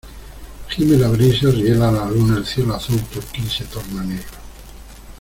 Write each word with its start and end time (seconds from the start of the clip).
gime 0.71 0.97
la 0.97 1.09
brisa, 1.09 1.51
riela 1.51 1.91
la 1.91 2.05
luna, 2.09 2.37
el 2.37 2.45
cielo 2.47 2.73
azul 2.73 2.99
turquí 3.03 3.47
se 3.47 3.65
torna 3.65 4.01
negro 4.03 4.39